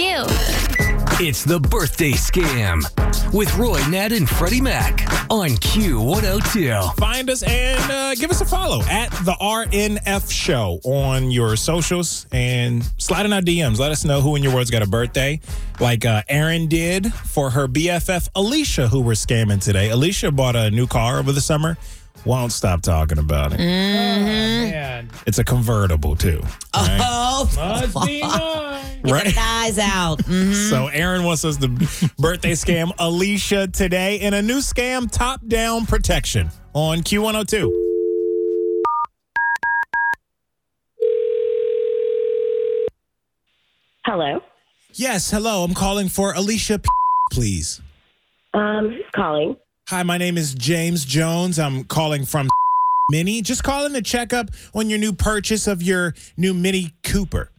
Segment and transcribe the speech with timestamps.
[0.00, 0.24] Q.
[1.22, 2.80] It's the birthday scam
[3.34, 6.94] with Roy, Nat, and Freddie Mac on Q102.
[6.96, 12.26] Find us and uh, give us a follow at the RNF Show on your socials
[12.32, 13.78] and slide in our DMs.
[13.78, 15.38] Let us know who in your world's got a birthday,
[15.80, 19.90] like uh, Eryn did for her BFF Alisha, who we're scamming today.
[19.90, 21.76] Alisha bought a new car over the summer.
[22.24, 23.58] Won't stop talking about it.
[23.58, 25.10] Man.
[25.26, 26.40] It's a convertible too.
[26.74, 26.98] right?
[27.02, 27.50] Oh,
[27.94, 28.69] Must be mine.
[29.04, 29.34] Get Right.
[29.34, 30.18] the eyes out.
[30.24, 30.68] Mhm.
[30.70, 31.68] So Eryn wants us to
[32.18, 37.70] birthday scam Alisha today in a new scam, top down protection on Q102.
[44.04, 44.40] Hello.
[44.94, 45.62] Yes, hello.
[45.64, 46.88] I'm calling for Alisha, P-
[47.32, 47.80] please.
[48.54, 49.56] Um, who's calling?
[49.88, 51.58] Hi, my name is James Jones.
[51.58, 52.48] I'm calling from
[53.10, 53.42] Mini.
[53.42, 57.50] Just calling to check up on your new purchase of your new Mini Cooper.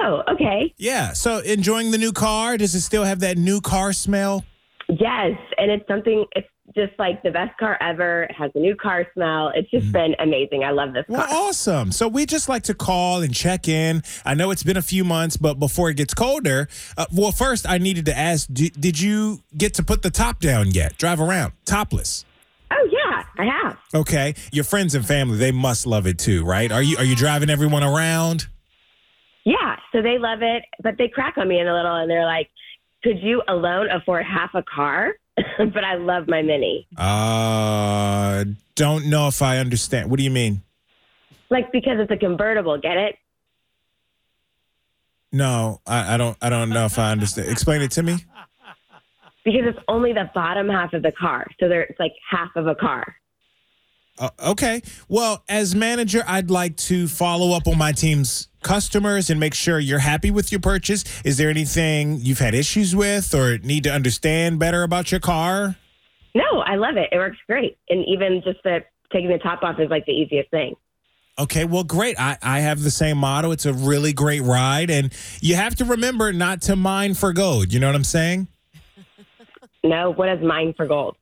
[0.00, 0.72] Oh, okay.
[0.78, 1.12] Yeah.
[1.12, 2.56] So enjoying the new car?
[2.56, 4.44] Does it still have that new car smell?
[4.88, 6.24] Yes, and it's something.
[6.34, 8.22] It's just like the best car ever.
[8.24, 9.50] It has a new car smell.
[9.54, 10.64] It's just been amazing.
[10.64, 11.34] I love this Well, car.
[11.48, 11.92] awesome.
[11.92, 14.02] So we just like to call and check in.
[14.24, 17.68] I know it's been a few months, but before it gets colder, uh, well, first
[17.68, 20.96] I needed to ask: d- Did you get to put the top down yet?
[20.96, 22.24] Drive around topless?
[22.70, 23.78] Oh yeah, I have.
[23.94, 24.34] Okay.
[24.52, 26.70] Your friends and family, they must love it too, right?
[26.72, 28.46] Are you are you driving everyone around?
[29.48, 32.26] Yeah, so they love it, but they crack on me in a little, and they're
[32.26, 32.50] like,
[33.02, 35.14] "Could you alone afford half a car?"
[35.58, 40.10] but I love my Mini, Uh, don't know if I understand.
[40.10, 40.60] What do you mean?
[41.48, 42.76] like because it's a convertible.
[42.78, 43.16] Get it?
[45.32, 46.36] No, I, I don't.
[46.42, 47.48] I don't know if I understand.
[47.48, 48.16] Explain it to me.
[49.44, 52.66] Because it's only the bottom half of the car, so there it's like half of
[52.66, 53.16] a car.
[54.18, 54.82] Uh, okay.
[55.08, 59.78] Well, as manager, I'd like to follow up on my team's customers and make sure
[59.78, 61.04] you're happy with your purchase.
[61.24, 65.76] Is there anything you've had issues with or need to understand better about your car?
[66.34, 67.08] No, I love it.
[67.12, 68.80] It works great, and even just the
[69.12, 70.74] taking the top off is like the easiest thing.
[71.38, 72.18] Okay, well, great.
[72.18, 73.52] I, I have the same motto.
[73.52, 77.72] It's a really great ride, and you have to remember not to mine for gold.
[77.72, 78.48] You know what I'm saying?
[79.84, 81.16] No, what is mine for gold?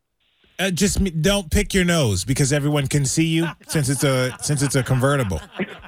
[0.58, 4.62] Uh, just don't pick your nose because everyone can see you since it's a since
[4.62, 5.40] it's a convertible.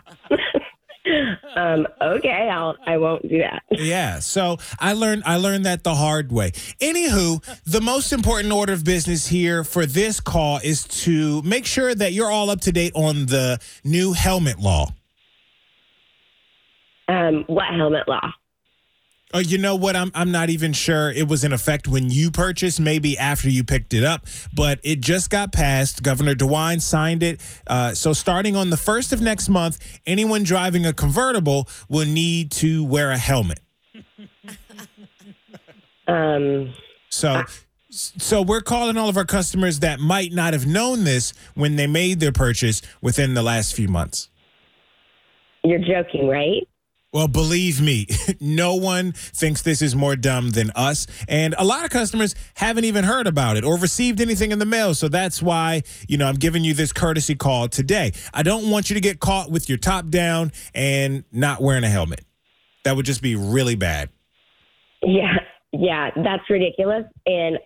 [1.59, 3.63] Um, okay, I'll I won't do that.
[3.79, 4.19] Yeah.
[4.21, 6.51] So I learned I learned that the hard way.
[6.81, 11.95] Anywho, the most important order of business here for this call is to make sure
[11.95, 14.93] that you're all up to date on the new helmet law.
[17.09, 18.33] Um, what helmet law?
[19.35, 19.95] Oh, you know what?
[19.95, 22.81] I'm I'm not even sure it was in effect when you purchased.
[22.81, 26.03] Maybe after you picked it up, but it just got passed.
[26.03, 27.41] Governor DeWine signed it.
[27.67, 32.51] Uh, so starting on the first of next month, anyone driving a convertible will need
[32.53, 33.61] to wear a helmet.
[36.09, 36.73] Um,
[37.11, 37.43] So,
[37.91, 41.87] so we're calling all of our customers that might not have known this when they
[41.87, 44.31] made their purchase within the last few months.
[45.65, 46.67] you're joking, right?
[47.11, 48.07] Well, believe me,
[48.41, 51.07] no one thinks this is more dumb than us.
[51.27, 54.67] And a lot of customers haven't even heard about it or received anything in the
[54.67, 54.95] mail.
[54.95, 58.13] So that's why, you know, I'm giving you this courtesy call today.
[58.35, 61.89] I don't want you to get caught with your top down and not wearing a
[61.89, 62.21] helmet.
[62.85, 64.11] That would just be really bad.
[65.03, 65.37] Yeah,
[65.73, 67.05] yeah, that's ridiculous.
[67.25, 67.59] And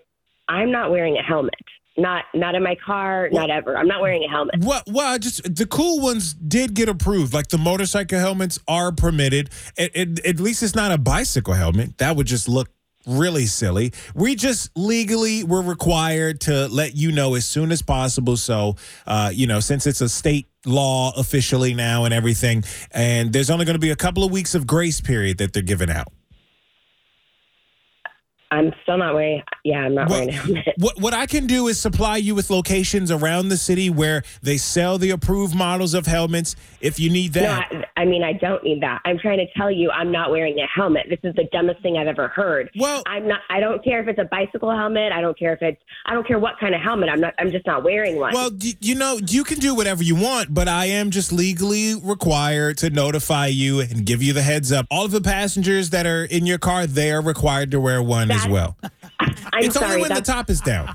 [0.49, 1.55] I'm not wearing a helmet.
[1.97, 3.29] Not not in my car.
[3.33, 3.77] Not ever.
[3.77, 4.57] I'm not wearing a helmet.
[4.61, 7.35] Well, well, just the cool ones did get approved.
[7.35, 9.51] Like the motorcycle helmets are permitted.
[9.77, 11.99] At, at, at least it's not a bicycle helmet.
[11.99, 12.71] That would just look
[13.07, 13.93] really silly.
[14.15, 18.37] We just legally we're required to let you know as soon as possible.
[18.37, 18.77] So,
[19.07, 23.65] uh, you know, since it's a state law officially now and everything, and there's only
[23.65, 26.09] going to be a couple of weeks of grace period that they're giving out.
[28.53, 29.43] I'm still not wearing.
[29.65, 30.75] Yeah, I'm not Well, wearing a helmet.
[30.79, 34.59] What what I can do is supply you with locations around the city where they
[34.59, 36.55] sell the approved models of helmets.
[36.81, 39.01] If you need No, that, I, I mean I don't need that.
[39.05, 41.07] I'm trying to tell you I'm not wearing a helmet.
[41.09, 42.69] This is the dumbest thing I've ever heard.
[42.77, 43.41] Well- I'm not.
[43.49, 45.13] I don't care if it's a bicycle helmet.
[45.13, 45.81] I don't care if it's.
[46.07, 47.09] I don't care what kind of helmet.
[47.11, 47.35] I'm not.
[47.39, 48.35] I'm just not wearing one.
[48.35, 48.51] Well,
[48.81, 52.91] you know, you can do whatever you want, but I am just legally required to
[52.91, 54.87] notify you and give you the heads up.
[54.91, 58.31] All of the passengers that are in your car, they are required to wear one
[58.33, 58.77] as well.
[59.21, 59.93] I'm it's sorry.
[59.97, 60.95] only when the top is down.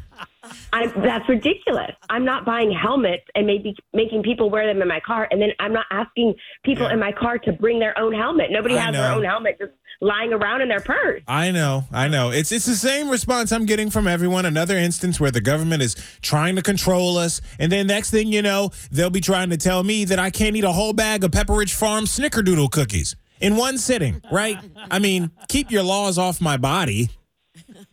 [0.73, 1.91] I'm, that's ridiculous.
[2.09, 5.49] I'm not buying helmets and maybe making people wear them in my car, and then
[5.59, 6.93] I'm not asking people Yeah.
[6.93, 8.47] in my car to bring their own helmet.
[8.51, 9.71] Nobody I has their own helmet just
[10.01, 11.21] lying around in their purse.
[11.27, 12.29] I know, I know.
[12.29, 14.45] It's it's the same response I'm getting from everyone.
[14.45, 18.41] Another instance where the government is trying to control us, and then next thing you
[18.41, 21.31] know, they'll be trying to tell me that I can't eat a whole bag of
[21.31, 23.15] Pepperidge Farm Snickerdoodle cookies.
[23.39, 24.57] in one sitting, right?
[24.91, 27.09] I mean, keep your laws off my body.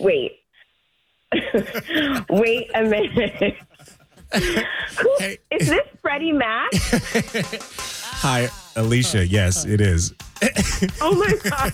[0.00, 0.32] Wait.
[2.30, 3.56] Wait a minute.
[4.34, 5.38] Who- Hey.
[5.52, 6.70] Is this Freddie Mac?
[6.74, 9.26] Hi, Alisha.
[9.28, 10.12] Yes, it is.
[11.00, 11.72] Oh my god.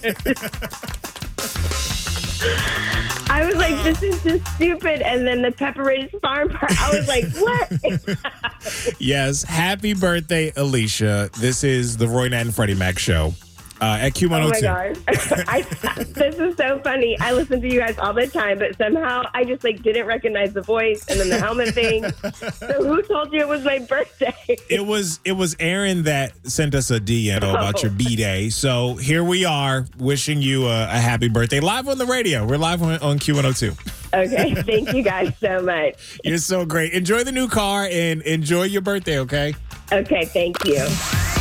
[3.33, 5.01] I was like, this is just stupid.
[5.03, 8.97] And then the Pepperidge Farm part, I was like, what?
[9.01, 9.43] Yes.
[9.45, 11.31] Happy birthday, Alisha.
[11.33, 13.33] This is the Roy Nat and Freddie Mac show
[13.81, 14.63] uh, at Oh my Q102.
[14.63, 14.99] god.
[15.49, 15.63] I,
[16.05, 17.19] this is so funny.
[17.21, 20.53] I listen to you guys all the time, but somehow I just like didn't recognize
[20.53, 22.05] the voice and then the helmet thing.
[22.61, 24.35] So who told you it was my birthday?
[24.69, 27.83] It was it was Eryn that sent us a DM about Oh.
[27.83, 28.49] your B day.
[28.51, 32.47] So here we are, wishing you a, a happy birthday live on the radio.
[32.47, 34.13] We're live on, on Q102.
[34.13, 36.19] Okay, thank you guys so much.
[36.25, 36.93] You're so great.
[36.93, 39.19] Enjoy the new car and enjoy your birthday.
[39.21, 39.55] Okay.
[39.93, 40.87] Okay, thank you.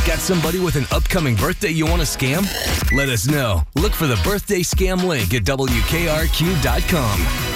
[0.06, 2.42] Got somebody with an upcoming birthday you want to scam?
[2.92, 3.62] Let us know.
[3.76, 7.49] Look for the birthday scam link at WKRQ.com.